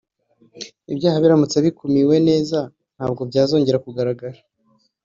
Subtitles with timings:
[0.91, 2.59] «ibyaha biramutse bikumiwe neza
[2.95, 4.39] ntabwo byazongera kugaragara